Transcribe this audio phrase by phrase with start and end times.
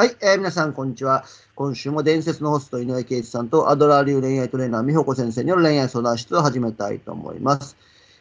[0.00, 1.26] はい、えー皆さん、こんにちは。
[1.54, 7.76] 今週も伝説のホスト、井上圭一さんとアドラー流恋愛トレーナー、美穂子先生による恋愛相談室を始めたいと思います。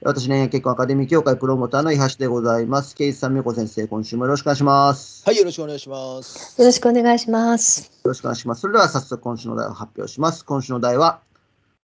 [0.00, 2.94] 私、恋愛結婚アカデミー協会プロモーターの伊橋でございます。
[2.94, 5.24] 圭一さん、美穂子先生、今週もよろしくお願いします。
[5.26, 6.60] はい、よろしくお願いします。
[6.60, 7.82] よろしくお願いします。
[8.04, 8.60] よろしくお願いします。
[8.60, 10.44] それでは早速今週の題を発表します。
[10.44, 11.22] 今週の題は、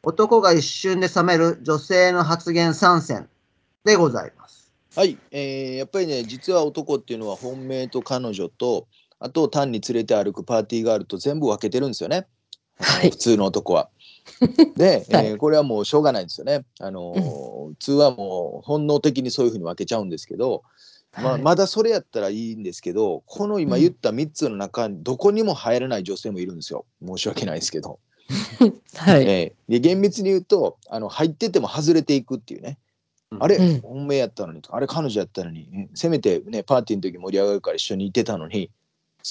[0.04, 3.28] 男が一瞬で冷める女性の発言参戦
[3.86, 4.72] でございます。
[4.96, 8.86] はい、えーやっぱりね、実は男っていうのは本命と彼女と、
[9.20, 12.28] あと単に連れて歩くパーティーガールと全部分けてるんですよね。
[12.80, 13.90] はい普通の男は。
[14.78, 16.66] で、えーはいこれはもうしょうがないんですよね。
[16.80, 20.64] あのー普通はもう本能的にそういうふうに分けちゃうんですけど、
[21.16, 26.86] まあ、はいまだそれやったらいいんですけど、この今言った3つの中にどこにも入らない女性もいるんですよ。
[27.06, 28.00] 申し訳ないですけど。
[28.96, 29.24] はい。
[29.24, 32.78] えーで厳密に言うとあの入ってても外れていくっていうね。
[33.40, 38.72] あれ、うん本命やったのにとかあれ彼女やったのに、うんせめてねパーティーの時盛り上がるから一緒にいてたのに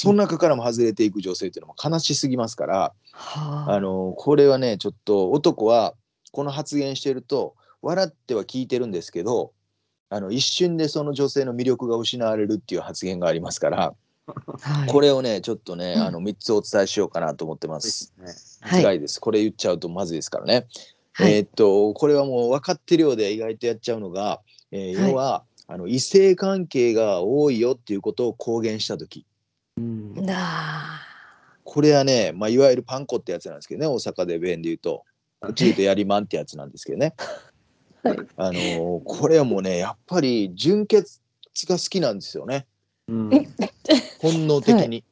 [0.01, 3.81] その中からも外れていく女性っていうのも悲しすぎますから、はあ。
[3.81, 5.95] のこれはねちょっと男は
[6.31, 9.51] この発言してると笑っては聞いてるんですけど
[10.09, 13.95] あの一瞬でその女性の魅力が失われるっていう発言がありますから、
[14.61, 14.89] はい。
[14.89, 16.03] これをねちょっとね、うん。
[16.03, 18.13] あの3つお伝えしようかなと思ってます。
[18.19, 18.27] ね。
[18.61, 18.83] はい。
[18.83, 19.21] 辛いです。
[19.21, 20.69] これ言っちゃうとまずいですからね。
[21.13, 21.33] はい。
[21.33, 25.11] えーっとこれはもう分かってるようで意外とやっちゃうのが、えーはい。
[25.11, 29.27] 要はあの異性関係が多いよっていうことを公言した時
[29.79, 30.27] うん。
[30.27, 30.35] だ
[31.65, 35.05] これはね、まあ、いわゆるパンコってやつなんですけどね大阪で弁で言うと。
[35.41, 37.15] こっちで言うとやりまんってやつなんですけどね。
[38.03, 38.19] はい。
[38.37, 41.21] あのーこれはもうねやっぱり純潔
[41.67, 42.67] が好きなんですよね。
[43.09, 43.31] うん。
[44.21, 45.05] 本能的に。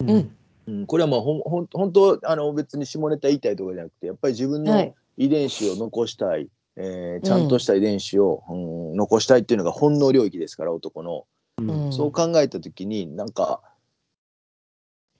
[0.00, 0.36] ーうん。
[0.66, 4.94] うん、これはまあほんほん本当あの別に下ネタ言いたいとかじゃなくてやっぱり自分のはい。
[5.16, 8.54] 遺伝子を残したい、えーちゃんとした遺伝子を、う
[8.92, 11.26] ん残したいっていうのが本能領域ですから男の、
[11.58, 11.92] うん。
[11.92, 13.60] そう考えた時になんか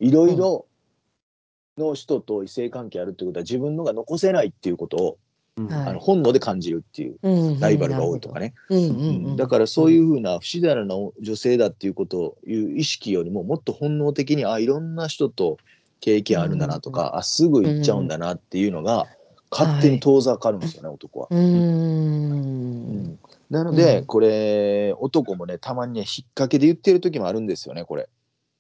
[0.05, 0.67] いろいろ
[1.79, 5.17] の人と異性関係あるってことは自分のが残せないっていうことを、はい
[5.57, 8.41] あの本能で感じるっていううんライバルが多いとか。
[8.41, 8.95] ね、うんうんうう
[9.31, 9.37] んん。
[9.37, 15.59] だからそういうふうな不自然な女性だっていうことをいう意識よりももっと本能的にあいろんな人と
[16.01, 19.07] 経験あるんだなとか、あすぐ行っちゃうんだなっていうのが
[19.49, 21.29] 勝手に遠ざかるんですよね、男は。
[21.31, 23.19] うーん。
[23.49, 28.09] なので、うんこれ男もねたまにね引っ掛けで言ってる時もあるんですよねこれ。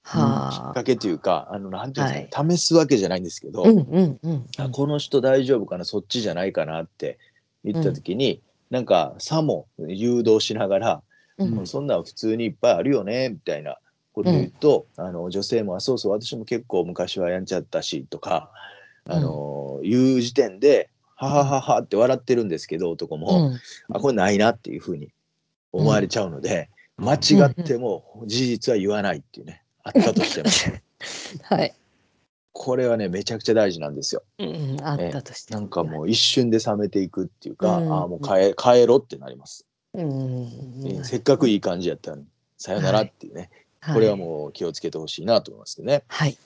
[0.06, 0.50] 引っはあ。
[0.50, 0.84] 掛。
[0.84, 4.46] けというかあのなんていうんですかね、試すわけじゃないんですけど、うんうんうん。
[4.58, 7.18] あこの人大丈夫かなそっちじゃないかなって
[7.64, 11.02] 言った時に、なんかさも誘導しながら、
[11.38, 11.50] うん。
[11.50, 13.78] もうそんなん普通にいっぱいあるよねみたいな
[14.12, 18.50] こと言うと、あの女性もあそうそう私も結構昔はやんちゃったしとか、
[19.08, 23.48] あの言う時点でははははって笑ってるんですけど男も。
[23.48, 23.60] うん。
[23.96, 25.08] あこれないなっていうふうに
[25.72, 30.50] 思われちゃうので、間違っても事実は言わないっていうねあったとしても
[31.56, 31.74] はい。
[32.52, 34.22] これはねめちゃくちゃ大事なんですよ。
[34.38, 35.54] うんあったとして。
[35.54, 40.02] なんかもう一瞬で冷めていくっていうか、うんああもう帰帰ろってなります、うん。
[40.86, 43.50] えーせっかくいい感じやったのにさよならっていうね、
[43.92, 46.04] これはもう気をつけてほしいなと思いますけどね。
[46.08, 46.38] はい。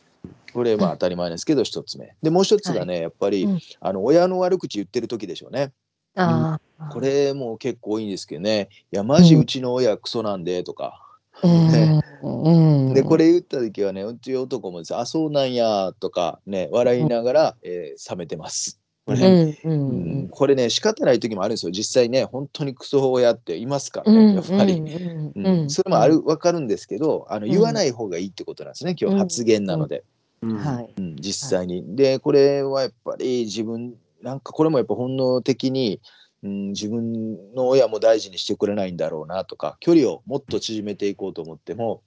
[0.52, 2.14] これまあ当たり前ですけど一つ目。
[2.22, 5.72] でもう一つがね、やっぱり、うんあの親の悪口言ってる時でしょうね。
[6.16, 6.88] ああ。
[6.90, 11.04] これも結構多いんですけどね「いやマジうちの親クソなんで」とか。
[11.42, 11.97] うん。
[12.22, 12.50] う
[12.90, 12.94] ん。
[12.94, 18.80] でこれ言った時はねうち男もですあそうなんやとかね笑いながら、えー冷めてます。
[19.06, 20.22] これ,、うんううん。
[20.24, 20.28] ん。
[20.28, 21.72] これね仕方ない時もあるんですよ。
[21.72, 24.34] 実際ね本当にクソ親っていますからね、うん。
[24.34, 25.70] やっぱり、うんうんうん。
[25.70, 27.52] それもある分かるんですけどあのうん。
[27.52, 30.04] 言わない方がいいってことなんですね今日発言なので、
[30.42, 30.94] はい。
[30.96, 31.96] うん実際に。
[31.96, 36.00] でこれはやっぱり自分なんかこれもやっぱ本能的に、
[36.42, 42.02] うん、自分の親も大事にしてくれないんだろうなとか距離をもっと縮めていこうと思っても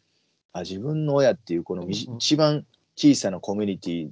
[0.54, 4.10] あ自分の親っていうこのみうん一番小さなコミュニティ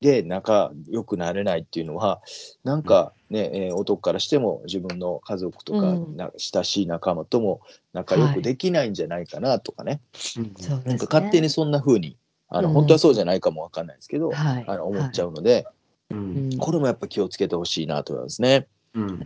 [0.00, 2.22] で仲良くなれないっていうのは
[2.64, 6.16] なんかね、えー男からしても自分の家族とか、うん。
[6.16, 7.60] な親しい仲間とも
[7.92, 10.78] 仲良くできないんじゃないかなとかね、そうですね。
[10.86, 12.16] なんか勝手にそんな風に
[12.48, 12.74] あの、うん。
[12.74, 14.64] 本当はそうじゃないかもわかんないですけど、はい。
[14.66, 15.66] あの思っちゃうので、
[16.10, 16.56] うん。
[16.58, 18.66] これもやっぱ気をつけてほしいなと思いますね。
[18.94, 19.18] うん。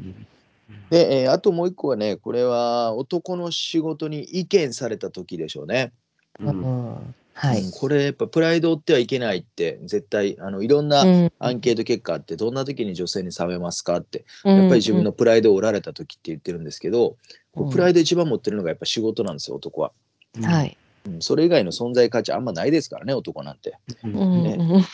[0.91, 5.93] で、えーあともう一個はねこれは男の仕事に意見された時でしょうね。
[6.40, 6.49] うん。
[6.49, 7.14] うん。
[7.34, 7.62] はい。
[7.62, 7.70] うん。
[7.73, 11.32] これやっぱプライドを負ってはいけないって絶対あのいろんなうん。
[11.38, 17.17] アンケート結果あってどんな時に女性に冷めますかってやっぱり自分のプライドを折られた時って言ってるんですけど、
[17.52, 19.93] こうプライド一番持ってるのがやっぱ仕事なんですよ男は。
[20.37, 20.44] うん。
[20.44, 20.76] はい。
[21.06, 21.20] うん。
[21.20, 23.76] それ以外の存在価値あんまないですからね男なんて。
[24.05, 24.17] うん。
[24.17, 24.56] うんね。
[24.58, 24.84] うん。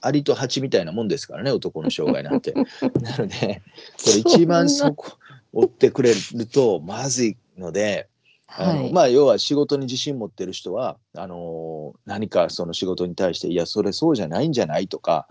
[0.00, 2.54] アリとハチみたいなもんですからね男の障害なんて。
[3.00, 3.62] なので
[4.04, 5.16] これ一番そこ
[5.52, 8.08] 追ってくれるとまずいので、
[8.56, 8.92] あのはい。
[8.92, 15.26] まあ要は仕事に自信持ってる人はあの何かその仕事に対していやそれそうじゃないんじゃないとか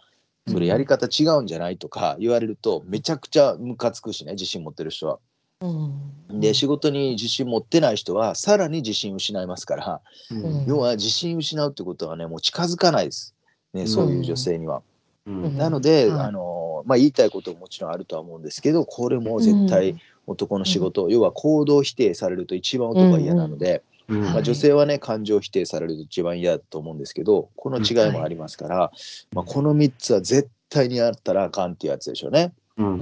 [0.48, 5.20] それやり方違うんじゃないとか言われるとめちゃくちゃムカつくしね自信持ってる人は。
[5.62, 10.02] うんで仕事に自信持ってない人はさらに自信失いますから
[10.32, 10.66] うん。
[10.66, 13.36] 要は自信失うってことはねもう近づかないです、
[13.74, 14.82] ね、そういう女性には。
[15.28, 15.58] うん。
[15.58, 16.28] なので、はい。
[16.28, 19.96] あのまあ、言いたいことももちろんあるとは思うんですけどこれも絶対
[20.28, 28.92] 男の仕事、要は行動否定されると一番男は嫌なので、うんまあ、はい女性はね感情否定されると一番嫌だと思うんですけどこの違いもありますから、
[29.34, 32.54] まあ、この3つは絶対にあったらあかんっていうやつでしょうね。
[32.78, 32.88] うん。
[32.88, 32.96] う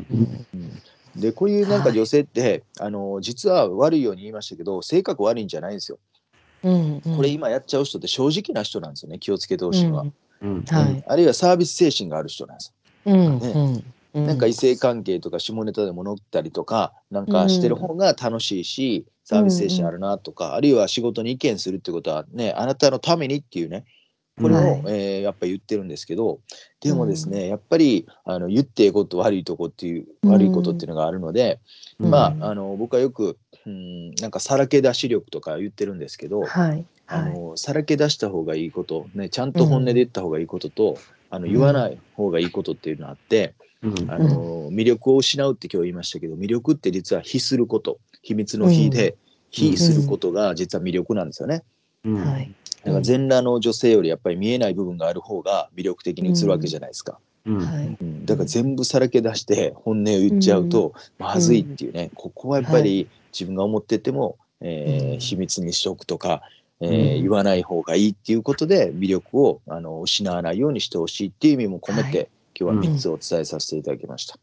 [1.18, 1.22] ん。
[1.22, 6.00] でこういうなんかはい女性って、あの実は悪いように言いましたけど性格悪いんじゃないんですよ。
[6.62, 10.06] うんこれ今やっちゃう人って正直な人なんですよね気をつけてほしいのは、
[10.42, 11.04] うんはい。
[11.08, 12.74] あるいはサービス精神がある人なんです
[13.06, 13.14] よ。
[13.14, 23.86] うんねうんなんか異性関係とか下ネタでも乗ったりとかなんかしてる方が楽しいし、サービス精神あるなとか、あるいは仕事に意見するってことはねあなたのためにっていうね
[24.42, 24.84] これを、はい。
[24.88, 26.40] えーやっぱ言ってるんですけど
[26.80, 30.32] でもですね、やっぱりあの言っていいこと悪いとこっていううん。
[30.32, 31.60] 悪いことっていうのがあるので、
[32.00, 32.10] うん。
[32.10, 36.86] まああの僕はよくうんなんかさらけ出し力とか言ってるんですけど、はい。
[37.06, 37.34] あはい。
[37.34, 40.98] のさらけ出した方がいいこと、ね、ちゃんと本音で言った方がいいことと、
[41.30, 43.88] あの言わない方がいいことっていうのがあって、うんあ
[44.20, 48.00] の魅力を失うって今日言いましたけど魅力って実は非すること。
[48.22, 49.16] 秘密の非で、
[49.50, 51.64] 非することが実は魅力なんですよね。
[52.06, 52.16] うん。
[52.16, 52.52] はい。
[52.84, 57.20] だから全裸の女性よりやっぱり見えない部分がある方が魅力的に映るわけじゃないですか。
[57.46, 58.26] うん。
[58.26, 65.20] だから全部さらけ出して本音を言っちゃうとまずいっていうね、ここはやっぱり自分が思ってても、えーうん。
[65.20, 66.42] 秘密にしておくとか、
[66.82, 67.22] えーうん。
[67.22, 72.28] 言わない方がいいっていうことで魅力をあの失わないようにしてほしいっていう意味も込めて、はい
[72.60, 74.38] 今日は3つお伝えさせていただきました。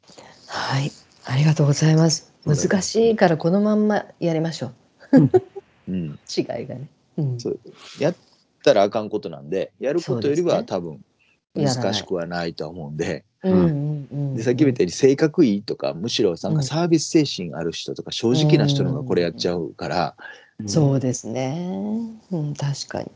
[0.46, 0.90] はい。
[1.26, 2.32] ありがとうございます。
[2.46, 4.72] 難しいからこのまんまやりましょ
[5.12, 5.24] うん、
[5.88, 6.18] う。
[6.34, 6.88] 違いがね。
[7.18, 7.58] うんそう
[7.98, 8.16] やっ
[8.62, 11.00] たらあかんことなんでやることよりは多分
[11.54, 20.16] 難しくはないとは思うんでうんうんうんでさっきも言ったように性格いいとかむしろなんうんかサービス精神ある人とか正直な人の方がこれやっちゃうから、
[20.66, 21.70] そうですね。
[22.30, 23.10] うん、確かに。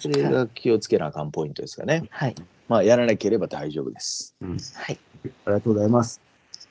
[0.00, 2.04] それが気をつけなあかんポイントですかね。
[2.10, 2.34] はい。
[2.68, 4.34] まあやらなければ大丈夫です。
[4.40, 4.98] うんはい。
[5.24, 6.20] ありがとうございます。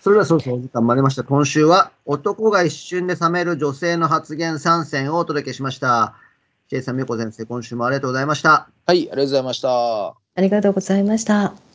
[0.02, 1.24] それではそろそろお時間もありました。
[1.24, 6.16] 今週は男が一瞬で冷める女性の発言3選をお届けしました。
[6.70, 8.70] ジェイさん、みよこ先生、今週もありがとうございました。
[8.88, 10.08] はい、ありがとうございました。
[10.08, 11.70] ありがとうございました。